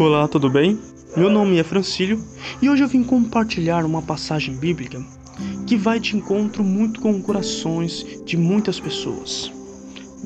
Olá, 0.00 0.26
tudo 0.26 0.48
bem? 0.48 0.78
Meu 1.14 1.28
nome 1.28 1.58
é 1.58 1.62
Francílio 1.62 2.24
e 2.62 2.70
hoje 2.70 2.82
eu 2.82 2.88
vim 2.88 3.04
compartilhar 3.04 3.84
uma 3.84 4.00
passagem 4.00 4.56
bíblica 4.56 4.98
que 5.66 5.76
vai 5.76 6.00
de 6.00 6.16
encontro 6.16 6.64
muito 6.64 7.02
com 7.02 7.20
corações 7.20 8.06
de 8.24 8.34
muitas 8.34 8.80
pessoas. 8.80 9.52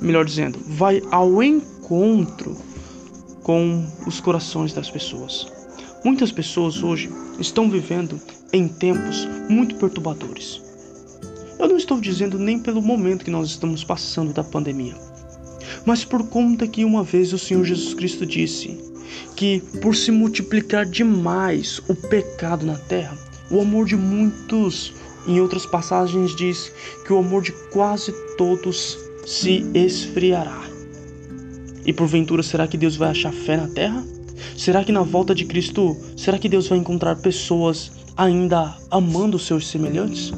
Melhor 0.00 0.24
dizendo, 0.26 0.60
vai 0.64 1.02
ao 1.10 1.42
encontro 1.42 2.56
com 3.42 3.84
os 4.06 4.20
corações 4.20 4.72
das 4.72 4.88
pessoas. 4.88 5.52
Muitas 6.04 6.30
pessoas 6.30 6.80
hoje 6.80 7.10
estão 7.40 7.68
vivendo 7.68 8.20
em 8.52 8.68
tempos 8.68 9.26
muito 9.48 9.74
perturbadores. 9.74 10.62
Eu 11.58 11.66
não 11.66 11.76
estou 11.76 12.00
dizendo 12.00 12.38
nem 12.38 12.60
pelo 12.60 12.80
momento 12.80 13.24
que 13.24 13.30
nós 13.32 13.48
estamos 13.48 13.82
passando 13.82 14.32
da 14.32 14.44
pandemia, 14.44 14.94
mas 15.84 16.04
por 16.04 16.28
conta 16.28 16.64
que 16.64 16.84
uma 16.84 17.02
vez 17.02 17.32
o 17.32 17.38
Senhor 17.40 17.64
Jesus 17.64 17.92
Cristo 17.92 18.24
disse 18.24 18.93
que, 19.36 19.60
por 19.80 19.96
se 19.96 20.10
multiplicar 20.10 20.86
demais 20.86 21.80
o 21.88 21.94
pecado 21.94 22.64
na 22.64 22.76
terra, 22.76 23.16
o 23.50 23.60
amor 23.60 23.86
de 23.86 23.96
muitos, 23.96 24.92
em 25.26 25.40
outras 25.40 25.66
passagens, 25.66 26.34
diz 26.34 26.72
que 27.06 27.12
o 27.12 27.18
amor 27.18 27.42
de 27.42 27.52
quase 27.72 28.12
todos 28.36 28.98
se 29.26 29.64
esfriará. 29.74 30.62
E 31.84 31.92
porventura, 31.92 32.42
será 32.42 32.66
que 32.66 32.78
Deus 32.78 32.96
vai 32.96 33.10
achar 33.10 33.32
fé 33.32 33.56
na 33.56 33.68
terra? 33.68 34.04
Será 34.56 34.84
que 34.84 34.92
na 34.92 35.02
volta 35.02 35.34
de 35.34 35.44
Cristo, 35.44 35.96
será 36.16 36.38
que 36.38 36.48
Deus 36.48 36.68
vai 36.68 36.78
encontrar 36.78 37.16
pessoas 37.16 37.92
ainda 38.16 38.76
amando 38.90 39.38
seus 39.38 39.68
semelhantes? 39.68 40.32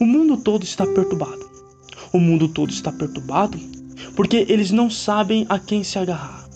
O 0.00 0.04
mundo 0.04 0.36
todo 0.36 0.62
está 0.62 0.86
perturbado. 0.86 1.48
O 2.12 2.18
mundo 2.18 2.48
todo 2.48 2.70
está 2.70 2.90
perturbado 2.90 3.58
porque 4.18 4.44
eles 4.48 4.72
não 4.72 4.90
sabem 4.90 5.46
a 5.48 5.60
quem 5.60 5.84
se 5.84 5.96
agarrar. 5.96 6.47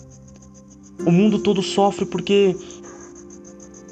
O 1.05 1.11
mundo 1.11 1.39
todo 1.39 1.61
sofre 1.61 2.05
porque 2.05 2.55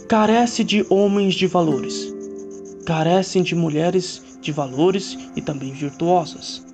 carece 0.07 0.63
de 0.63 0.85
homens 0.89 1.35
de 1.35 1.47
valores, 1.47 2.13
carecem 2.85 3.43
de 3.43 3.55
mulheres 3.55 4.21
de 4.41 4.51
valores 4.51 5.17
e 5.35 5.41
também 5.41 5.71
virtuosas. 5.71 6.65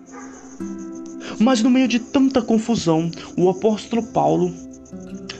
Mas 1.39 1.61
no 1.61 1.69
meio 1.69 1.87
de 1.87 1.99
tanta 1.99 2.41
confusão, 2.41 3.11
o 3.37 3.49
apóstolo 3.49 4.03
Paulo, 4.03 4.53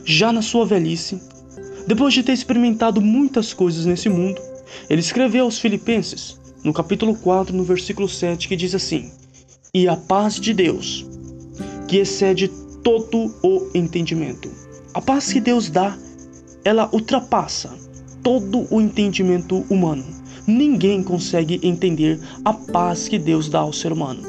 já 0.03 0.31
na 0.31 0.41
sua 0.41 0.65
velhice, 0.65 1.19
depois 1.88 2.13
de 2.13 2.21
ter 2.21 2.33
experimentado 2.33 3.02
muitas 3.02 3.53
coisas 3.53 3.85
nesse 3.85 4.09
mundo, 4.09 4.41
ele 4.89 4.99
escreveu 4.99 5.45
aos 5.45 5.58
Filipenses, 5.58 6.39
no 6.63 6.73
capítulo 6.73 7.15
4, 7.15 7.55
no 7.55 7.63
versículo 7.63 8.09
7, 8.09 8.47
que 8.47 8.55
diz 8.55 8.75
assim: 8.75 9.11
E 9.73 9.88
a 9.88 9.95
paz 9.95 10.35
de 10.35 10.53
Deus, 10.53 11.05
que 11.88 11.97
excede 11.97 12.49
todo 12.83 13.33
o 13.41 13.69
entendimento, 13.73 14.49
a 14.98 15.02
paz 15.02 15.31
que 15.31 15.40
Deus 15.40 15.70
dá, 15.70 15.95
ela 16.66 16.90
ultrapassa 16.92 17.70
todo 18.23 18.66
o 18.73 18.81
entendimento 18.81 19.64
humano. 19.70 20.04
Ninguém 20.48 21.04
consegue 21.04 21.59
entender 21.62 22.20
a 22.44 22.52
paz 22.52 23.08
que 23.08 23.20
Deus 23.20 23.48
dá 23.48 23.59
ao 23.59 23.72
ser 23.72 23.92
humano. 23.92 24.23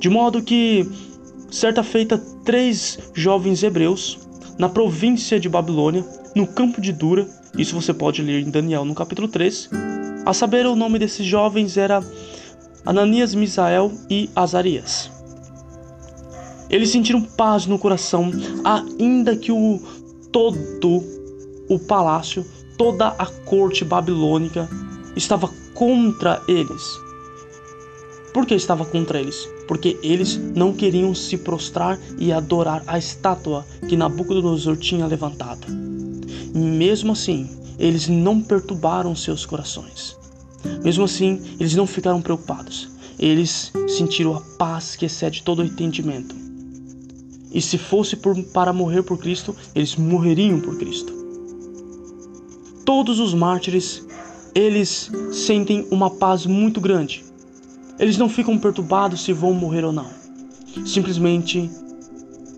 De 0.00 0.10
modo 0.10 0.42
que, 0.42 0.84
certa 1.48 1.84
feita, 1.84 2.18
três 2.44 2.98
jovens 3.14 3.62
hebreus, 3.62 4.18
na 4.58 4.68
província 4.68 5.38
de 5.38 5.48
Babilônia, 5.48 6.04
no 6.34 6.44
campo 6.44 6.80
de 6.80 6.92
Dura, 6.92 7.28
isso 7.56 7.80
você 7.80 7.94
pode 7.94 8.20
ler 8.20 8.40
em 8.40 8.50
Daniel 8.50 8.84
no 8.84 8.96
capítulo 8.96 9.28
3, 9.28 9.70
a 10.26 10.34
saber, 10.34 10.66
o 10.66 10.74
nome 10.74 10.98
desses 10.98 11.24
jovens 11.24 11.76
era 11.76 12.02
Ananias, 12.84 13.32
Misael 13.32 13.92
e 14.10 14.28
Azarias. 14.34 15.08
Eles 16.68 16.90
sentiram 16.90 17.20
paz 17.20 17.66
no 17.66 17.78
coração, 17.78 18.30
ainda 18.64 19.36
que 19.36 19.50
o 19.50 19.80
todo 20.32 21.04
o 21.68 21.78
palácio, 21.78 22.44
toda 22.76 23.08
a 23.08 23.26
corte 23.26 23.84
babilônica 23.84 24.68
estava 25.16 25.48
contra 25.74 26.42
eles. 26.48 27.00
Por 28.32 28.46
que 28.46 28.54
estava 28.54 28.84
contra 28.84 29.20
eles? 29.20 29.48
Porque 29.66 29.98
eles 30.02 30.36
não 30.36 30.72
queriam 30.72 31.14
se 31.14 31.36
prostrar 31.36 31.98
e 32.18 32.32
adorar 32.32 32.82
a 32.86 32.98
estátua 32.98 33.66
que 33.88 33.96
Nabucodonosor 33.96 34.76
tinha 34.76 35.06
levantado. 35.06 35.66
Mesmo 36.54 37.12
assim, 37.12 37.48
eles 37.78 38.08
não 38.08 38.40
perturbaram 38.40 39.14
seus 39.16 39.44
corações. 39.44 40.16
Mesmo 40.84 41.04
assim, 41.04 41.40
eles 41.58 41.74
não 41.74 41.86
ficaram 41.86 42.20
preocupados. 42.20 42.88
Eles 43.18 43.72
sentiram 43.88 44.36
a 44.36 44.40
paz 44.58 44.96
que 44.96 45.06
excede 45.06 45.42
todo 45.42 45.60
o 45.60 45.64
entendimento. 45.64 46.39
E 47.50 47.60
se 47.60 47.76
fosse 47.76 48.16
por, 48.16 48.40
para 48.44 48.72
morrer 48.72 49.02
por 49.02 49.18
Cristo, 49.18 49.54
eles 49.74 49.96
morreriam 49.96 50.60
por 50.60 50.78
Cristo. 50.78 51.12
Todos 52.84 53.18
os 53.18 53.34
mártires, 53.34 54.04
eles 54.54 55.10
sentem 55.32 55.86
uma 55.90 56.10
paz 56.10 56.46
muito 56.46 56.80
grande. 56.80 57.24
Eles 57.98 58.16
não 58.16 58.28
ficam 58.28 58.58
perturbados 58.58 59.22
se 59.22 59.32
vão 59.32 59.52
morrer 59.52 59.84
ou 59.84 59.92
não. 59.92 60.06
Simplesmente 60.86 61.70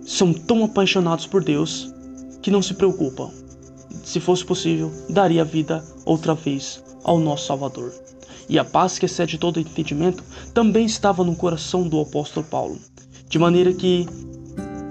são 0.05 0.33
tão 0.33 0.65
apaixonados 0.65 1.27
por 1.27 1.43
Deus 1.43 1.93
que 2.41 2.51
não 2.51 2.61
se 2.61 2.75
preocupam. 2.75 3.31
Se 4.05 4.21
fosse 4.21 4.45
possível, 4.45 4.93
daria 5.09 5.43
a 5.43 5.45
vida 5.45 5.85
outra 6.05 6.35
vez 6.35 6.83
ao 7.05 7.19
nosso 7.19 7.47
Salvador. 7.47 7.93
E 8.49 8.59
a 8.59 8.65
paz 8.65 8.99
que 8.99 9.07
excede 9.07 9.39
todo 9.39 9.61
entendimento 9.61 10.23
também 10.53 10.85
estava 10.85 11.25
no 11.25 11.35
coração 11.35 11.89
do 11.89 12.01
apóstolo 12.01 12.45
Paulo, 12.47 12.79
de 13.29 13.39
maneira 13.39 13.73
que 13.73 14.07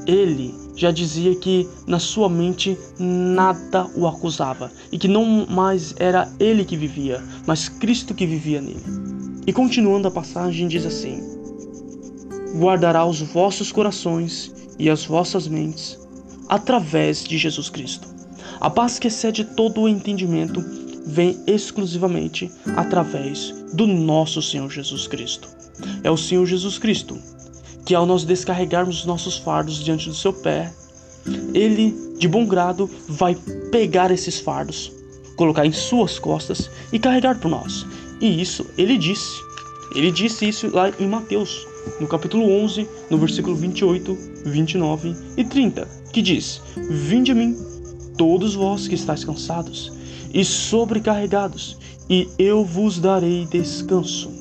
ele 0.05 0.53
já 0.75 0.91
dizia 0.91 1.35
que 1.35 1.67
na 1.85 1.99
sua 1.99 2.29
mente 2.29 2.77
nada 2.97 3.87
o 3.95 4.07
acusava 4.07 4.71
e 4.91 4.97
que 4.97 5.07
não 5.07 5.45
mais 5.47 5.93
era 5.97 6.31
ele 6.39 6.65
que 6.65 6.77
vivia, 6.77 7.23
mas 7.45 7.69
Cristo 7.69 8.13
que 8.13 8.25
vivia 8.25 8.61
nele. 8.61 8.83
E 9.45 9.53
continuando 9.53 10.07
a 10.07 10.11
passagem, 10.11 10.67
diz 10.67 10.85
assim: 10.85 11.19
Guardará 12.55 13.05
os 13.05 13.21
vossos 13.21 13.71
corações 13.71 14.51
e 14.77 14.89
as 14.89 15.05
vossas 15.05 15.47
mentes 15.47 15.99
através 16.49 17.23
de 17.23 17.37
Jesus 17.37 17.69
Cristo. 17.69 18.07
A 18.59 18.69
paz 18.69 18.99
que 18.99 19.07
excede 19.07 19.43
todo 19.43 19.81
o 19.81 19.89
entendimento 19.89 20.63
vem 21.05 21.39
exclusivamente 21.47 22.51
através 22.75 23.53
do 23.73 23.87
nosso 23.87 24.41
Senhor 24.41 24.69
Jesus 24.69 25.07
Cristo. 25.07 25.49
É 26.03 26.11
o 26.11 26.17
Senhor 26.17 26.45
Jesus 26.45 26.77
Cristo 26.77 27.17
que 27.85 27.95
ao 27.95 28.05
nós 28.05 28.23
descarregarmos 28.23 28.99
os 28.99 29.05
nossos 29.05 29.37
fardos 29.37 29.83
diante 29.83 30.09
do 30.09 30.15
seu 30.15 30.33
pé, 30.33 30.71
ele, 31.53 31.95
de 32.17 32.27
bom 32.27 32.45
grado, 32.45 32.89
vai 33.07 33.35
pegar 33.71 34.11
esses 34.11 34.39
fardos, 34.39 34.91
colocar 35.35 35.65
em 35.65 35.71
suas 35.71 36.19
costas 36.19 36.69
e 36.91 36.99
carregar 36.99 37.39
por 37.39 37.49
nós. 37.49 37.85
E 38.19 38.41
isso 38.41 38.65
ele 38.77 38.97
disse. 38.97 39.39
Ele 39.95 40.11
disse 40.11 40.47
isso 40.47 40.73
lá 40.73 40.89
em 40.99 41.07
Mateus, 41.07 41.67
no 41.99 42.07
capítulo 42.07 42.49
11, 42.63 42.87
no 43.09 43.17
versículo 43.17 43.55
28, 43.55 44.17
29 44.45 45.15
e 45.35 45.43
30, 45.43 45.87
que 46.13 46.21
diz: 46.21 46.61
Vinde 46.89 47.31
a 47.31 47.35
mim, 47.35 47.57
todos 48.17 48.55
vós 48.55 48.87
que 48.87 48.95
estáis 48.95 49.25
cansados 49.25 49.91
e 50.33 50.45
sobrecarregados, 50.45 51.77
e 52.09 52.29
eu 52.39 52.63
vos 52.63 52.99
darei 52.99 53.45
descanso. 53.45 54.31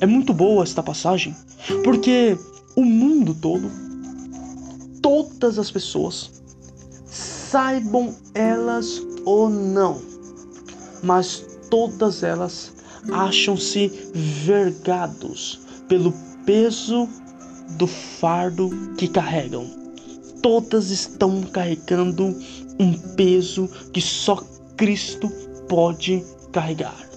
É 0.00 0.06
muito 0.06 0.34
boa 0.34 0.62
esta 0.62 0.82
passagem, 0.82 1.34
porque 1.84 2.36
o 2.74 2.84
mundo 2.84 3.34
todo, 3.34 3.70
todas 5.02 5.58
as 5.58 5.70
pessoas, 5.70 6.30
saibam 7.06 8.14
elas 8.34 9.02
ou 9.24 9.50
não, 9.50 10.00
mas 11.02 11.44
todas 11.70 12.22
elas 12.22 12.72
acham-se 13.12 13.88
vergados 14.14 15.60
pelo 15.88 16.12
peso 16.46 17.08
do 17.76 17.86
fardo 17.86 18.70
que 18.96 19.08
carregam. 19.08 19.66
Todas 20.40 20.90
estão 20.90 21.42
carregando 21.42 22.34
um 22.80 22.92
peso 23.14 23.68
que 23.92 24.00
só 24.00 24.36
Cristo 24.76 25.28
pode 25.68 26.24
carregar. 26.50 27.08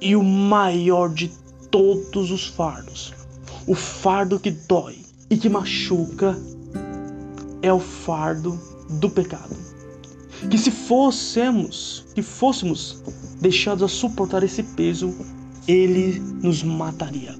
E 0.00 0.14
o 0.14 0.22
maior 0.22 1.08
de 1.08 1.32
todos 1.70 2.30
os 2.30 2.46
fardos 2.46 3.15
o 3.66 3.74
fardo 3.74 4.38
que 4.38 4.50
dói 4.50 4.98
e 5.28 5.36
que 5.36 5.48
machuca 5.48 6.38
é 7.62 7.72
o 7.72 7.80
fardo 7.80 8.58
do 8.88 9.10
pecado. 9.10 9.56
Que 10.50 10.56
se 10.56 10.70
fôssemos, 10.70 12.04
que 12.14 12.22
fôssemos 12.22 13.02
deixados 13.40 13.82
a 13.82 13.88
suportar 13.88 14.42
esse 14.42 14.62
peso, 14.62 15.14
ele 15.66 16.20
nos 16.42 16.62
mataria. 16.62 17.34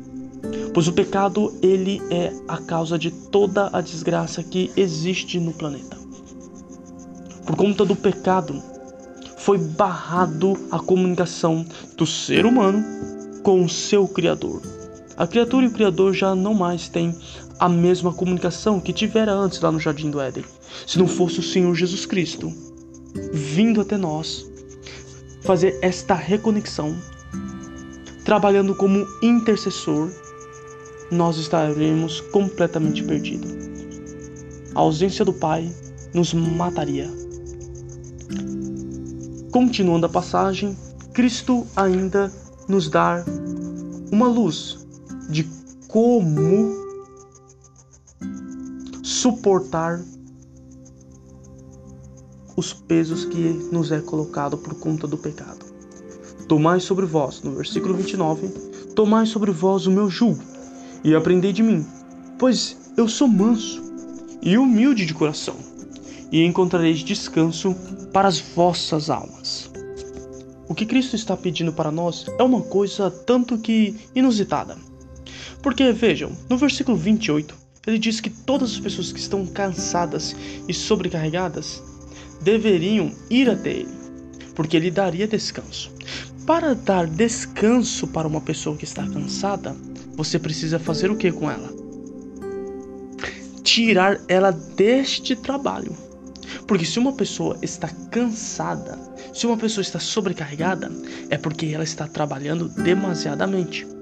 Pois 0.74 0.88
o 0.88 0.92
pecado, 0.92 1.54
ele 1.62 2.02
é 2.10 2.32
a 2.48 2.58
causa 2.58 2.98
de 2.98 3.10
toda 3.10 3.70
a 3.72 3.80
desgraça 3.80 4.42
que 4.42 4.70
existe 4.76 5.38
no 5.38 5.52
planeta. 5.52 5.96
Por 7.46 7.56
conta 7.56 7.84
do 7.84 7.94
pecado, 7.94 8.60
foi 9.36 9.58
barrado 9.58 10.54
a 10.70 10.78
comunicação 10.80 11.64
do 11.96 12.04
ser 12.04 12.44
humano 12.44 12.84
com 13.42 13.64
o 13.64 13.68
seu 13.68 14.08
Criador. 14.08 14.75
A 15.16 15.26
criatura 15.26 15.64
e 15.64 15.68
o 15.68 15.72
Criador 15.72 16.12
já 16.12 16.34
não 16.34 16.52
mais 16.52 16.88
têm 16.88 17.16
a 17.58 17.70
mesma 17.70 18.12
comunicação 18.12 18.78
que 18.78 18.92
tivera 18.92 19.32
antes 19.32 19.60
lá 19.60 19.72
no 19.72 19.80
Jardim 19.80 20.10
do 20.10 20.20
Éden. 20.20 20.44
Se 20.86 20.98
não 20.98 21.08
fosse 21.08 21.40
o 21.40 21.42
Senhor 21.42 21.74
Jesus 21.74 22.04
Cristo 22.04 22.52
vindo 23.32 23.80
até 23.80 23.96
nós, 23.96 24.46
fazer 25.40 25.78
esta 25.80 26.12
reconexão, 26.14 26.94
trabalhando 28.26 28.74
como 28.74 29.06
intercessor, 29.22 30.10
nós 31.10 31.38
estaremos 31.38 32.20
completamente 32.20 33.02
perdidos. 33.02 33.50
A 34.74 34.80
ausência 34.80 35.24
do 35.24 35.32
Pai 35.32 35.72
nos 36.12 36.34
mataria. 36.34 37.10
Continuando 39.50 40.04
a 40.04 40.10
passagem, 40.10 40.76
Cristo 41.14 41.66
ainda 41.74 42.30
nos 42.68 42.90
dá 42.90 43.24
uma 44.12 44.28
luz 44.28 44.85
como 45.96 46.76
suportar 49.02 50.04
os 52.54 52.74
pesos 52.74 53.24
que 53.24 53.66
nos 53.72 53.90
é 53.90 54.02
colocado 54.02 54.58
por 54.58 54.74
conta 54.74 55.06
do 55.06 55.16
pecado. 55.16 55.64
Tomai 56.46 56.80
sobre 56.80 57.06
vós, 57.06 57.40
no 57.40 57.52
versículo 57.52 57.94
29, 57.94 58.46
tomai 58.94 59.24
sobre 59.24 59.50
vós 59.50 59.86
o 59.86 59.90
meu 59.90 60.10
jugo 60.10 60.42
e 61.02 61.14
aprendei 61.14 61.50
de 61.50 61.62
mim, 61.62 61.82
pois 62.38 62.76
eu 62.94 63.08
sou 63.08 63.26
manso 63.26 63.82
e 64.42 64.58
humilde 64.58 65.06
de 65.06 65.14
coração, 65.14 65.56
e 66.30 66.44
encontrareis 66.44 66.98
descanso 66.98 67.74
para 68.12 68.28
as 68.28 68.38
vossas 68.38 69.08
almas. 69.08 69.70
O 70.68 70.74
que 70.74 70.84
Cristo 70.84 71.16
está 71.16 71.34
pedindo 71.34 71.72
para 71.72 71.90
nós 71.90 72.26
é 72.38 72.42
uma 72.42 72.60
coisa 72.60 73.10
tanto 73.10 73.56
que 73.56 73.96
inusitada. 74.14 74.76
Porque 75.66 75.90
vejam, 75.90 76.30
no 76.48 76.56
versículo 76.56 76.96
28, 76.96 77.52
ele 77.88 77.98
diz 77.98 78.20
que 78.20 78.30
todas 78.30 78.74
as 78.74 78.78
pessoas 78.78 79.10
que 79.10 79.18
estão 79.18 79.44
cansadas 79.44 80.36
e 80.68 80.72
sobrecarregadas 80.72 81.82
deveriam 82.40 83.12
ir 83.28 83.50
até 83.50 83.70
ele, 83.70 83.92
porque 84.54 84.76
ele 84.76 84.92
daria 84.92 85.26
descanso. 85.26 85.90
Para 86.46 86.72
dar 86.72 87.08
descanso 87.08 88.06
para 88.06 88.28
uma 88.28 88.40
pessoa 88.40 88.76
que 88.76 88.84
está 88.84 89.04
cansada, 89.08 89.74
você 90.14 90.38
precisa 90.38 90.78
fazer 90.78 91.10
o 91.10 91.16
que 91.16 91.32
com 91.32 91.50
ela? 91.50 91.68
Tirar 93.64 94.20
ela 94.28 94.52
deste 94.52 95.34
trabalho. 95.34 95.96
Porque 96.68 96.84
se 96.84 97.00
uma 97.00 97.12
pessoa 97.12 97.58
está 97.60 97.88
cansada, 98.12 98.96
se 99.34 99.48
uma 99.48 99.56
pessoa 99.56 99.82
está 99.82 99.98
sobrecarregada, 99.98 100.92
é 101.28 101.36
porque 101.36 101.66
ela 101.66 101.82
está 101.82 102.06
trabalhando 102.06 102.68
demasiadamente. 102.68 103.95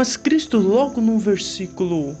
Mas 0.00 0.16
Cristo, 0.16 0.56
logo 0.56 0.98
no 0.98 1.18
versículo 1.18 2.16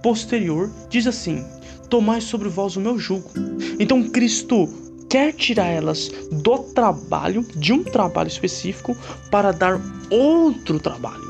posterior, 0.00 0.70
diz 0.88 1.04
assim: 1.04 1.44
Tomai 1.90 2.20
sobre 2.20 2.48
vós 2.48 2.76
o 2.76 2.80
meu 2.80 2.96
jugo. 2.96 3.28
Então 3.76 4.08
Cristo 4.08 4.68
quer 5.10 5.32
tirar 5.32 5.66
elas 5.66 6.12
do 6.30 6.58
trabalho, 6.58 7.44
de 7.56 7.72
um 7.72 7.82
trabalho 7.82 8.28
específico, 8.28 8.96
para 9.32 9.50
dar 9.50 9.80
outro 10.12 10.78
trabalho. 10.78 11.28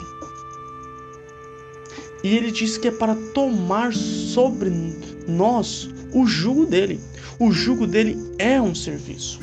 E 2.22 2.36
ele 2.36 2.50
diz 2.50 2.76
que 2.76 2.88
é 2.88 2.92
para 2.92 3.16
tomar 3.32 3.90
sobre 3.94 4.70
nós 5.26 5.88
o 6.12 6.26
jugo 6.26 6.66
dele. 6.66 7.00
O 7.40 7.50
jugo 7.50 7.86
dele 7.86 8.18
é 8.38 8.60
um 8.60 8.74
serviço. 8.74 9.40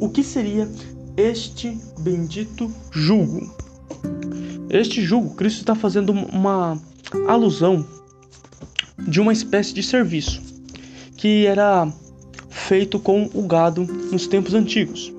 O 0.00 0.08
que 0.08 0.24
seria 0.24 0.68
este 1.16 1.78
bendito 2.00 2.68
jugo? 2.90 3.54
Este 4.70 5.02
jugo, 5.02 5.34
Cristo 5.34 5.60
está 5.60 5.74
fazendo 5.74 6.12
uma 6.12 6.80
alusão 7.26 7.84
de 8.96 9.20
uma 9.20 9.32
espécie 9.32 9.74
de 9.74 9.82
serviço 9.82 10.40
que 11.16 11.44
era 11.44 11.92
feito 12.48 13.00
com 13.00 13.28
o 13.34 13.42
gado 13.48 13.84
nos 14.12 14.28
tempos 14.28 14.54
antigos. 14.54 15.12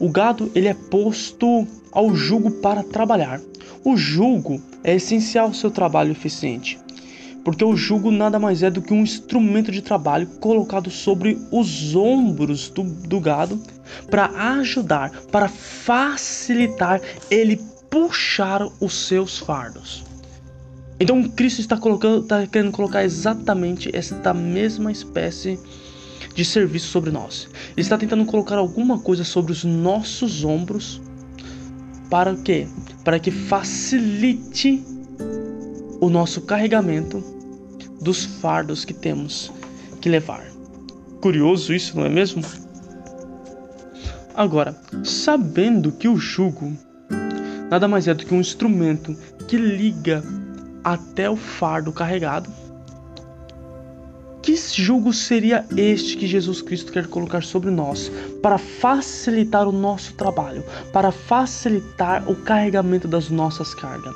O 0.00 0.10
gado 0.10 0.50
ele 0.56 0.66
é 0.66 0.74
posto 0.74 1.66
ao 1.92 2.16
jugo 2.16 2.50
para 2.50 2.82
trabalhar. 2.82 3.40
O 3.84 3.96
jugo 3.96 4.60
é 4.82 4.96
essencial 4.96 5.46
ao 5.46 5.54
seu 5.54 5.70
trabalho 5.70 6.10
eficiente 6.10 6.80
porque 7.46 7.64
o 7.64 7.76
jugo 7.76 8.10
nada 8.10 8.40
mais 8.40 8.64
é 8.64 8.68
do 8.68 8.82
que 8.82 8.92
um 8.92 9.02
instrumento 9.02 9.70
de 9.70 9.80
trabalho 9.80 10.26
colocado 10.40 10.90
sobre 10.90 11.38
os 11.52 11.94
ombros 11.94 12.68
do, 12.70 12.82
do 12.82 13.20
gado 13.20 13.62
para 14.10 14.56
ajudar, 14.58 15.12
para 15.30 15.46
facilitar 15.48 17.00
ele 17.30 17.60
puxar 17.90 18.66
os 18.80 19.06
seus 19.06 19.38
fardos. 19.38 20.04
Então 20.98 21.22
Cristo 21.28 21.60
está 21.60 21.76
colocando, 21.76 22.22
está 22.22 22.46
querendo 22.46 22.72
colocar 22.72 23.04
exatamente 23.04 23.90
esta 23.94 24.32
mesma 24.32 24.90
espécie 24.90 25.58
de 26.34 26.44
serviço 26.44 26.88
sobre 26.88 27.10
nós. 27.10 27.48
Ele 27.72 27.82
está 27.82 27.98
tentando 27.98 28.24
colocar 28.24 28.56
alguma 28.56 28.98
coisa 28.98 29.24
sobre 29.24 29.52
os 29.52 29.64
nossos 29.64 30.44
ombros 30.44 31.00
para 32.10 32.34
quê? 32.36 32.66
Para 33.04 33.18
que 33.18 33.30
facilite 33.30 34.82
o 36.00 36.08
nosso 36.08 36.42
carregamento 36.42 37.22
dos 38.00 38.24
fardos 38.24 38.84
que 38.84 38.94
temos 38.94 39.52
que 40.00 40.08
levar. 40.08 40.46
Curioso 41.20 41.74
isso, 41.74 41.96
não 41.96 42.04
é 42.04 42.08
mesmo? 42.08 42.42
Agora, 44.34 44.78
sabendo 45.02 45.90
que 45.90 46.06
o 46.06 46.16
jugo 46.16 46.76
nada 47.70 47.88
mais 47.88 48.06
é 48.08 48.14
do 48.14 48.24
que 48.24 48.34
um 48.34 48.40
instrumento 48.40 49.16
que 49.48 49.56
liga 49.56 50.22
até 50.84 51.28
o 51.28 51.36
fardo 51.36 51.92
carregado, 51.92 52.50
que 54.42 54.54
jugo 54.56 55.12
seria 55.12 55.66
este 55.76 56.16
que 56.16 56.26
Jesus 56.26 56.62
Cristo 56.62 56.92
quer 56.92 57.08
colocar 57.08 57.42
sobre 57.42 57.68
nós 57.70 58.12
para 58.40 58.56
facilitar 58.56 59.66
o 59.66 59.72
nosso 59.72 60.14
trabalho, 60.14 60.62
para 60.92 61.10
facilitar 61.10 62.28
o 62.30 62.36
carregamento 62.36 63.08
das 63.08 63.28
nossas 63.28 63.74
cargas? 63.74 64.14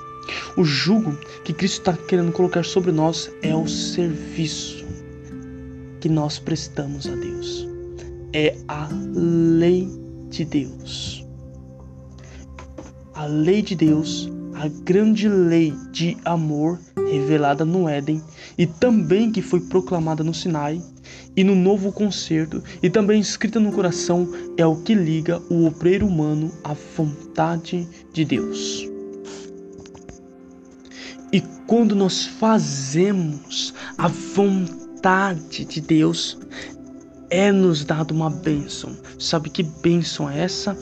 O 0.56 0.62
jugo 0.62 1.18
que 1.44 1.52
Cristo 1.52 1.80
está 1.80 1.92
querendo 2.06 2.30
colocar 2.30 2.64
sobre 2.64 2.92
nós 2.92 3.28
é 3.42 3.54
o 3.54 3.66
serviço 3.66 4.86
que 6.00 6.08
nós 6.08 6.38
prestamos 6.38 7.06
a 7.06 7.14
Deus. 7.16 7.68
É 8.32 8.56
a 8.68 8.88
lei 9.12 9.88
de 10.28 10.44
Deus. 10.44 11.19
A 13.20 13.26
lei 13.26 13.60
de 13.60 13.76
Deus, 13.76 14.32
a 14.54 14.66
grande 14.66 15.28
lei 15.28 15.74
de 15.92 16.16
amor 16.24 16.80
revelada 16.96 17.66
no 17.66 17.86
Éden 17.86 18.22
e 18.56 18.66
também 18.66 19.30
que 19.30 19.42
foi 19.42 19.60
proclamada 19.60 20.24
no 20.24 20.32
Sinai 20.32 20.80
e 21.36 21.44
no 21.44 21.54
novo 21.54 21.92
concerto 21.92 22.64
e 22.82 22.88
também 22.88 23.20
escrita 23.20 23.60
no 23.60 23.72
coração 23.72 24.26
é 24.56 24.64
o 24.64 24.76
que 24.76 24.94
liga 24.94 25.38
o 25.50 25.66
obreiro 25.66 26.06
humano 26.06 26.50
à 26.64 26.72
vontade 26.96 27.86
de 28.10 28.24
Deus. 28.24 28.88
E 31.30 31.42
quando 31.66 31.94
nós 31.94 32.24
fazemos 32.24 33.74
a 33.98 34.08
vontade 34.08 35.66
de 35.66 35.82
Deus, 35.82 36.38
é 37.28 37.52
nos 37.52 37.84
dado 37.84 38.12
uma 38.12 38.30
bênção. 38.30 38.96
Sabe 39.18 39.50
que 39.50 39.62
bênção 39.62 40.28
é 40.30 40.40
essa? 40.40 40.74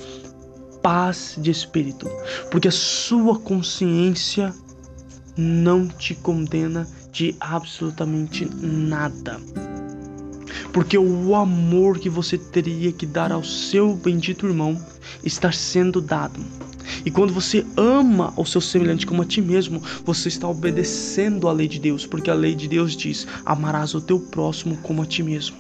Paz 0.83 1.37
de 1.39 1.51
espírito, 1.51 2.09
porque 2.51 2.69
a 2.69 2.73
sua 2.73 3.39
consciência 3.39 4.55
não 5.37 5.87
te 5.89 6.15
condena 6.15 6.87
de 7.13 7.35
absolutamente 7.41 8.49
nada. 8.61 9.41
Porque 10.73 10.99
o 10.99 11.35
amor 11.35 11.99
que 11.99 12.09
você 12.09 12.37
teria 12.37 12.93
que 12.93 13.07
dar 13.07 13.33
ao 13.33 13.43
seu 13.43 13.95
bendito 13.95 14.47
irmão 14.47 14.81
está 15.25 15.51
sendo 15.51 16.01
dado. 16.01 16.41
E 17.05 17.11
quando 17.11 17.33
você 17.33 17.65
ama 17.77 18.33
o 18.37 18.45
seu 18.45 18.61
semelhante 18.61 19.07
como 19.07 19.23
a 19.23 19.25
ti 19.25 19.41
mesmo, 19.41 19.83
você 20.05 20.29
está 20.29 20.49
obedecendo 20.49 21.49
à 21.49 21.53
lei 21.53 21.69
de 21.69 21.79
Deus, 21.79 22.07
porque 22.07 22.31
a 22.31 22.35
lei 22.35 22.55
de 22.55 22.69
Deus 22.69 22.97
diz: 22.97 23.27
amarás 23.45 23.95
o 23.95 24.01
teu 24.01 24.21
próximo 24.21 24.77
como 24.79 25.03
a 25.03 25.07
ti 25.07 25.23
mesmo. 25.23 25.57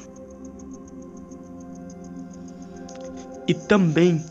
E 3.47 3.55
também 3.55 4.23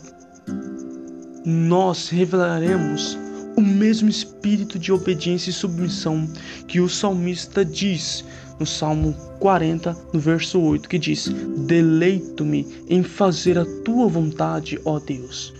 nós 1.48 2.10
revelaremos 2.10 3.18
o 3.56 3.62
mesmo 3.62 4.06
espírito 4.06 4.78
de 4.78 4.92
obediência 4.92 5.48
e 5.48 5.52
submissão 5.54 6.28
que 6.66 6.78
o 6.78 6.90
salmista 6.90 7.64
diz 7.64 8.22
no 8.60 8.66
Salmo 8.66 9.14
40, 9.40 9.96
no 10.12 10.20
verso 10.20 10.60
8, 10.60 10.86
que 10.86 10.98
diz: 10.98 11.28
Deleito-me 11.66 12.66
em 12.86 13.02
fazer 13.02 13.58
a 13.58 13.64
tua 13.82 14.08
vontade, 14.08 14.78
ó 14.84 14.98
Deus 14.98 15.54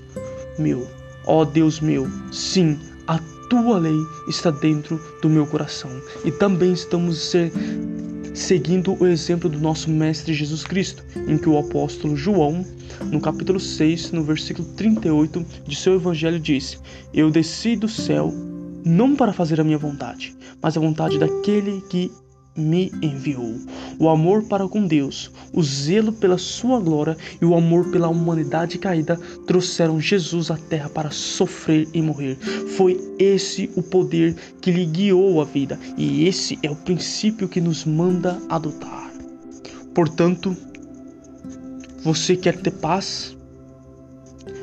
meu. 0.58 0.86
Ó 1.24 1.44
Deus 1.44 1.80
meu, 1.80 2.06
sim, 2.30 2.78
a 3.06 3.18
tua 3.48 3.78
lei 3.78 3.96
está 4.28 4.50
dentro 4.50 5.00
do 5.22 5.30
meu 5.30 5.46
coração. 5.46 5.90
E 6.22 6.30
também 6.30 6.72
estamos 6.74 7.18
ser, 7.18 7.50
seguindo 8.38 8.96
o 9.00 9.06
exemplo 9.06 9.50
do 9.50 9.58
nosso 9.58 9.90
Mestre 9.90 10.32
Jesus 10.32 10.64
Cristo, 10.64 11.04
em 11.26 11.36
que 11.36 11.48
o 11.48 11.58
apóstolo 11.58 12.16
João, 12.16 12.64
no 13.10 13.20
capítulo 13.20 13.58
6, 13.58 14.12
no 14.12 14.22
versículo 14.22 14.66
38 14.74 15.44
de 15.66 15.76
seu 15.76 15.96
evangelho, 15.96 16.38
diz: 16.38 16.80
Eu 17.12 17.30
desci 17.30 17.76
do 17.76 17.88
céu 17.88 18.32
não 18.84 19.16
para 19.16 19.32
fazer 19.32 19.60
a 19.60 19.64
minha 19.64 19.76
vontade, 19.76 20.34
mas 20.62 20.76
a 20.76 20.80
vontade 20.80 21.18
daquele 21.18 21.82
que 21.90 22.10
me 22.58 22.92
enviou. 23.00 23.54
O 23.98 24.08
amor 24.08 24.42
para 24.44 24.68
com 24.68 24.86
Deus, 24.86 25.30
o 25.52 25.62
zelo 25.62 26.12
pela 26.12 26.36
sua 26.36 26.80
glória 26.80 27.16
e 27.40 27.44
o 27.44 27.54
amor 27.54 27.90
pela 27.90 28.08
humanidade 28.08 28.78
caída 28.78 29.18
trouxeram 29.46 30.00
Jesus 30.00 30.50
à 30.50 30.56
terra 30.56 30.88
para 30.88 31.10
sofrer 31.10 31.88
e 31.94 32.02
morrer. 32.02 32.36
Foi 32.76 33.00
esse 33.18 33.70
o 33.76 33.82
poder 33.82 34.34
que 34.60 34.70
lhe 34.70 34.84
guiou 34.84 35.40
a 35.40 35.44
vida 35.44 35.78
e 35.96 36.26
esse 36.26 36.58
é 36.62 36.70
o 36.70 36.76
princípio 36.76 37.48
que 37.48 37.60
nos 37.60 37.84
manda 37.84 38.38
adotar. 38.48 39.12
Portanto, 39.94 40.56
você 42.02 42.36
quer 42.36 42.56
ter 42.56 42.72
paz? 42.72 43.36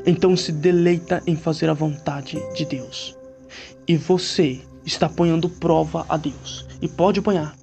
Então 0.06 0.36
se 0.38 0.52
deleita 0.52 1.22
em 1.26 1.36
fazer 1.36 1.70
a 1.70 1.74
vontade 1.74 2.42
de 2.56 2.66
Deus. 2.66 3.18
E 3.88 3.98
você 3.98 4.62
está 4.86 5.10
ponhando 5.10 5.50
prova 5.50 6.06
a 6.08 6.16
Deus. 6.16 6.66
E 6.82 6.88
pode 6.88 7.20
apanhar 7.20 7.56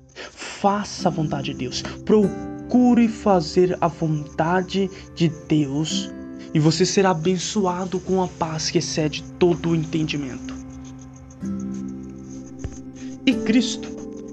faça 0.63 1.09
a 1.09 1.11
vontade 1.11 1.53
de 1.53 1.59
Deus. 1.59 1.83
Procure 2.05 3.09
fazer 3.09 3.77
a 3.81 3.89
vontade 3.89 4.89
de 5.13 5.29
Deus 5.49 6.09
e 6.55 6.61
você 6.61 6.87
será 6.87 7.11
abençoado 7.11 7.99
com 7.99 8.23
a 8.23 8.29
paz 8.29 8.71
que 8.71 8.79
excede 8.79 9.25
todo 9.41 9.71
o 9.71 9.75
entendimento. 9.75 10.55
E 13.27 13.35
Cristo, 13.45 13.89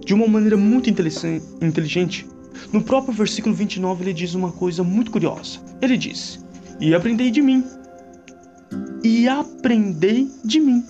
de 0.05 0.13
uma 0.13 0.27
maneira 0.27 0.55
muito 0.55 0.87
inteligente, 0.87 2.27
no 2.71 2.83
próprio 2.83 3.13
versículo 3.13 3.55
29 3.55 4.03
ele 4.03 4.13
diz 4.13 4.35
uma 4.35 4.51
coisa 4.51 4.83
muito 4.83 5.09
curiosa. 5.09 5.59
Ele 5.81 5.97
diz: 5.97 6.45
E 6.79 6.93
aprendei 6.93 7.31
de 7.31 7.41
mim. 7.41 7.63
E 9.03 9.27
aprendei 9.27 10.29
de 10.45 10.59
mim. 10.59 10.85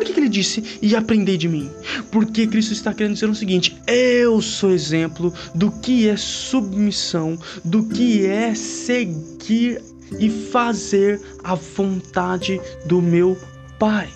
Por 0.00 0.06
que, 0.06 0.14
que 0.14 0.20
ele 0.20 0.30
disse 0.30 0.64
e 0.80 0.96
aprendei 0.96 1.36
de 1.36 1.46
mim? 1.46 1.70
Porque 2.10 2.46
Cristo 2.46 2.72
está 2.72 2.94
querendo 2.94 3.12
dizer 3.12 3.28
o 3.28 3.34
seguinte: 3.34 3.76
eu 3.86 4.40
sou 4.40 4.70
exemplo 4.70 5.30
do 5.54 5.70
que 5.70 6.08
é 6.08 6.16
submissão, 6.16 7.38
do 7.62 7.84
que 7.84 8.24
é 8.24 8.54
seguir 8.54 9.82
e 10.18 10.30
fazer 10.30 11.20
a 11.44 11.54
vontade 11.54 12.58
do 12.86 13.02
meu 13.02 13.36
Pai. 13.78 14.08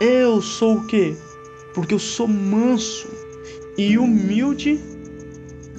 Eu 0.00 0.40
sou 0.40 0.78
o 0.78 0.86
quê? 0.86 1.14
Porque 1.74 1.92
eu 1.92 1.98
sou 1.98 2.26
manso 2.26 3.08
e 3.76 3.98
humilde 3.98 4.80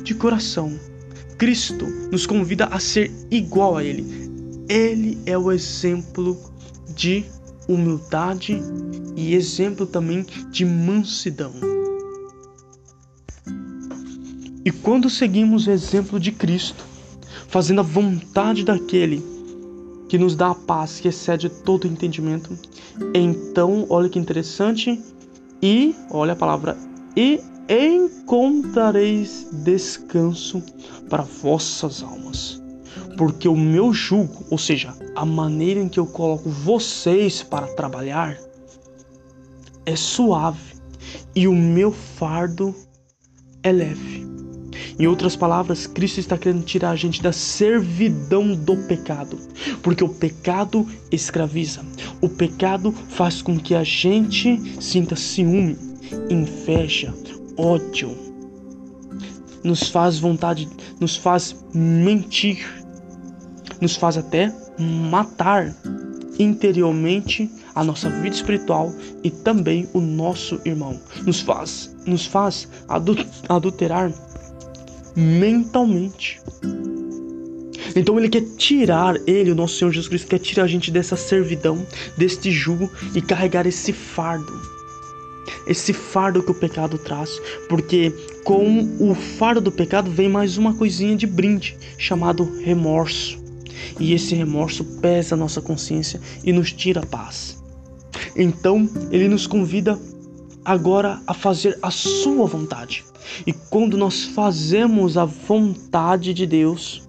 de 0.04 0.14
coração. 0.14 0.80
Cristo 1.36 1.88
nos 2.12 2.28
convida 2.28 2.66
a 2.66 2.80
ser 2.80 3.12
igual 3.32 3.78
a 3.78 3.84
Ele. 3.84 4.06
Ele 4.70 5.18
é 5.26 5.36
o 5.36 5.52
exemplo 5.52 6.40
de 6.96 7.26
humildade 7.70 8.60
e 9.16 9.36
exemplo 9.36 9.86
também 9.86 10.26
de 10.50 10.66
mansidão. 10.66 11.54
E 14.66 14.72
quando 14.72 15.10
seguimos 15.10 15.68
o 15.68 15.72
exemplo 15.72 16.20
de 16.20 16.32
Cristo, 16.32 16.84
fazendo 17.48 17.82
a 17.82 17.84
vontade 17.84 18.66
daquele 18.66 19.24
que 20.10 20.18
nos 20.18 20.36
dá 20.36 20.50
a 20.50 20.56
paz 20.56 21.00
que 21.00 21.08
excede 21.08 21.50
todo 21.50 21.88
entendimento, 21.88 22.58
então, 23.14 23.86
olha 23.90 24.10
que 24.10 24.20
interessante, 24.20 25.00
e 25.62 25.94
olha 26.10 26.34
a 26.34 26.36
palavra 26.36 26.78
e 27.16 27.40
encontrareis 27.70 29.48
descanso 29.52 30.64
para 31.10 31.24
vossas 31.24 32.02
almas 32.02 32.62
porque 33.18 33.48
o 33.48 33.56
meu 33.56 33.94
jugo, 33.94 34.46
ou 34.50 34.58
seja, 34.58 34.94
a 35.16 35.26
maneira 35.26 35.80
em 35.80 35.90
que 35.90 36.00
eu 36.00 36.06
coloco 36.06 36.50
vocês 36.50 37.44
para 37.44 37.68
trabalhar, 37.68 38.38
é 39.86 39.96
suave. 39.96 40.80
E 41.36 41.48
o 41.48 41.56
meu 41.56 41.92
fardo 41.92 42.76
é 43.64 43.72
leve. 43.72 44.28
Em 45.00 45.08
outras 45.08 45.36
palavras, 45.36 45.88
Cristo 45.88 46.20
está 46.20 46.38
querendo 46.38 46.64
tirar 46.64 46.92
a 46.92 46.96
gente 46.96 47.22
da 47.22 47.32
servidão 47.32 48.54
do 48.54 48.76
pecado, 48.76 49.40
porque 49.82 50.04
o 50.04 50.10
pecado 50.10 50.86
escraviza. 51.10 51.82
O 52.22 52.28
pecado 52.28 52.92
faz 52.92 53.42
com 53.42 53.58
que 53.58 53.74
a 53.74 53.84
gente 53.84 54.62
sinta 54.82 55.16
ciúme, 55.16 55.78
inveja, 56.30 57.14
ódio, 57.58 58.30
nos 59.64 59.90
faz 59.90 60.20
vontade, 60.20 60.68
nos 61.00 61.16
faz 61.16 61.56
mentir, 61.74 62.79
nos 63.82 63.96
faz 63.96 64.18
até 64.18 64.54
matar 64.78 65.74
interiormente 66.40 67.50
a 67.76 67.84
nossa 67.84 68.10
vida 68.10 68.36
espiritual 68.36 68.94
e 69.24 69.30
também 69.30 69.88
o 69.94 70.00
nosso 70.00 70.60
irmão. 70.66 71.00
Nos 71.26 71.42
faz, 71.42 71.96
nos 72.06 72.26
faz 72.26 72.68
adulterar 73.48 74.12
mentalmente. 75.16 76.42
Então 77.96 78.18
ele 78.18 78.30
quer 78.30 78.44
tirar, 78.58 79.16
ele, 79.28 79.52
o 79.52 79.56
nosso 79.56 79.78
Senhor 79.78 79.92
Jesus 79.92 80.08
Cristo, 80.08 80.28
quer 80.28 80.40
tirar 80.40 80.64
a 80.64 80.68
gente 80.68 80.92
dessa 80.92 81.18
servidão, 81.18 81.86
deste 82.18 82.52
jugo 82.52 82.90
e 83.14 83.22
carregar 83.22 83.68
esse 83.68 83.92
fardo. 83.92 84.80
Esse 85.68 85.92
fardo 85.92 86.42
que 86.44 86.52
o 86.52 86.56
pecado 86.56 86.98
traz, 86.98 87.42
porque 87.68 88.14
com 88.44 88.88
o 89.00 89.14
fardo 89.14 89.62
do 89.62 89.72
pecado 89.72 90.10
vem 90.10 90.30
mais 90.30 90.58
uma 90.58 90.74
coisinha 90.74 91.16
de 91.16 91.28
brinde, 91.28 91.78
chamado 91.98 92.60
remorso 92.62 93.49
e 94.00 94.14
esse 94.14 94.34
remorso 94.36 94.84
pesa 95.02 95.36
a 95.36 95.38
nossa 95.38 95.62
consciência 95.62 96.20
e 96.44 96.52
nos 96.54 96.72
tira 96.72 97.02
a 97.02 97.06
paz. 97.06 97.62
Então, 98.36 98.90
ele 99.12 99.28
nos 99.28 99.46
convida 99.46 100.00
agora 100.64 101.22
a 101.28 101.34
fazer 101.34 101.78
a 101.82 101.92
sua 101.92 102.46
vontade. 102.46 103.04
E 103.46 103.54
quando 103.54 103.98
nós 103.98 104.24
fazemos 104.24 105.18
a 105.18 105.26
vontade 105.26 106.34
de 106.34 106.46
Deus, 106.46 107.08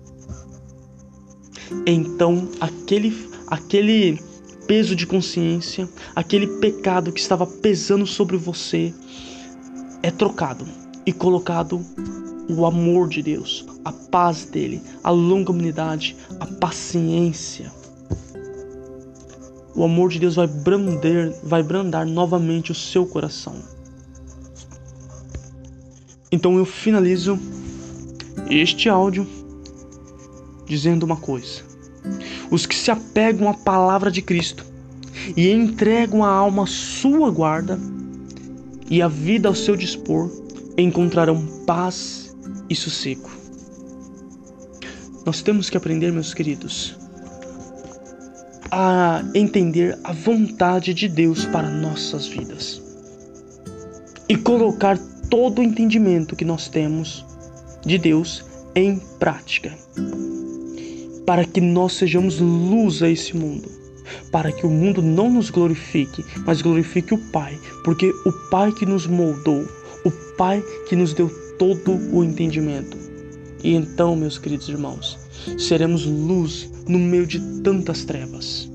então 1.87 2.49
aquele 2.61 3.31
aquele 3.47 4.21
peso 4.67 4.95
de 4.95 5.07
consciência, 5.07 5.89
aquele 6.15 6.47
pecado 6.59 7.13
que 7.13 7.21
estava 7.21 7.47
pesando 7.47 8.07
sobre 8.07 8.37
você 8.37 8.95
é 10.03 10.11
trocado 10.11 10.65
e 11.05 11.13
colocado 11.13 11.85
o 12.53 12.67
amor 12.67 13.09
de 13.09 13.23
Deus, 13.23 13.67
a 13.85 13.93
paz 13.93 14.45
dele, 14.45 14.83
a 15.03 15.11
longanimidade, 15.11 16.17
a 16.39 16.47
paciência. 16.47 17.71
O 19.75 19.85
amor 19.85 20.11
de 20.11 20.19
Deus 20.19 20.35
vai 20.35 20.47
brandar, 20.47 21.33
vai 21.43 21.63
brandar 21.63 22.07
novamente 22.07 22.73
o 22.73 22.75
seu 22.75 23.07
coração. 23.07 23.55
Então 26.33 26.57
eu 26.57 26.65
finalizo 26.65 27.39
este 28.49 28.89
áudio 28.89 29.27
dizendo 30.67 31.05
uma 31.05 31.17
coisa: 31.17 31.63
os 32.51 32.67
que 32.67 32.75
se 32.75 32.91
apegam 32.91 33.49
à 33.49 33.55
palavra 33.55 34.11
de 34.11 34.23
Cristo 34.23 34.65
e 35.37 35.51
entregam 35.51 36.25
a 36.25 36.29
alma 36.29 36.65
à 36.65 36.67
sua 36.67 37.31
guarda 37.31 37.79
e 38.89 39.01
a 39.01 39.09
vida 39.09 39.49
ao 39.49 39.55
seu 39.55 39.77
dispor, 39.77 40.31
encontrarão 40.77 41.47
paz 41.65 42.20
e 42.71 42.77
sossego. 42.77 43.29
Nós 45.27 45.43
temos 45.43 45.69
que 45.69 45.77
aprender, 45.77 46.11
meus 46.13 46.33
queridos, 46.33 46.97
a 48.71 49.23
entender 49.35 49.99
a 50.05 50.13
vontade 50.13 50.95
de 50.95 51.09
Deus 51.09 51.45
para 51.45 51.69
nossas 51.69 52.27
vidas 52.27 52.81
e 54.29 54.37
colocar 54.37 54.97
todo 55.29 55.59
o 55.59 55.63
entendimento 55.63 56.37
que 56.37 56.45
nós 56.45 56.69
temos 56.69 57.25
de 57.85 57.99
Deus 57.99 58.45
em 58.75 58.99
prática, 59.19 59.77
para 61.27 61.45
que 61.45 61.61
nós 61.61 61.95
sejamos 61.95 62.39
luz 62.39 63.03
a 63.03 63.09
esse 63.09 63.37
mundo, 63.37 63.69
para 64.31 64.53
que 64.53 64.67
o 64.67 64.71
mundo 64.71 65.03
não 65.03 65.29
nos 65.31 65.51
glorifique, 65.51 66.25
mas 66.47 66.63
glorifique 66.63 67.15
o 67.15 67.19
Pai, 67.31 67.59
porque 67.85 68.11
o 68.25 68.33
Pai 68.51 68.73
que 68.73 68.87
nos 68.87 69.07
moldou, 69.07 69.67
o 70.05 70.11
Pai 70.37 70.63
que 70.89 70.97
nos 70.97 71.13
deu 71.15 71.29
todo 71.59 71.93
o 72.13 72.25
entendimento. 72.25 72.97
E 73.63 73.75
então, 73.75 74.17
meus 74.17 74.39
queridos 74.39 74.69
irmãos, 74.69 75.19
seremos 75.59 76.07
luz 76.07 76.71
no 76.89 76.99
meio 76.99 77.27
de 77.27 77.41
tantas 77.63 78.05
trevas. 78.05 78.71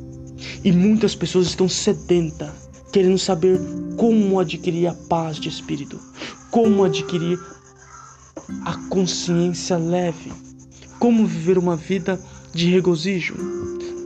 E 0.64 0.72
muitas 0.72 1.16
pessoas 1.16 1.48
estão 1.48 1.68
sedentas, 1.68 2.52
querendo 2.92 3.18
saber 3.18 3.60
como 3.98 4.40
adquirir 4.40 4.88
a 4.88 4.94
paz 4.94 5.38
de 5.38 5.50
espírito, 5.50 6.00
como 6.52 6.84
adquirir 6.84 7.40
a 8.64 8.78
consciência 8.90 9.78
leve, 9.78 10.32
como 11.00 11.26
viver 11.26 11.58
uma 11.58 11.76
vida 11.76 12.20
de 12.54 12.70
regozijo. 12.70 13.36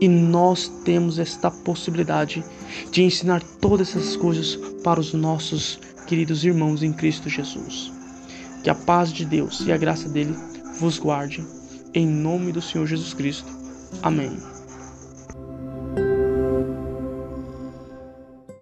E 0.01 0.07
nós 0.07 0.71
temos 0.85 1.19
esta 1.19 1.51
possibilidade 1.51 2.43
de 2.91 3.03
ensinar 3.03 3.43
todas 3.59 3.89
essas 3.89 4.15
coisas 4.15 4.55
para 4.81 4.99
os 4.99 5.13
nossos 5.13 5.79
queridos 6.09 6.43
irmãos 6.43 6.81
em 6.81 6.91
Cristo 6.91 7.29
Jesus. 7.29 7.93
Que 8.63 8.69
a 8.71 8.73
paz 8.73 9.13
de 9.13 9.23
Deus 9.23 9.59
e 9.61 9.71
a 9.71 9.77
graça 9.77 10.09
dele 10.09 10.35
vos 10.79 10.97
guarde. 10.97 11.45
Em 11.93 12.07
nome 12.07 12.51
do 12.51 12.61
Senhor 12.61 12.87
Jesus 12.87 13.13
Cristo. 13.13 13.47
Amém. 14.01 14.58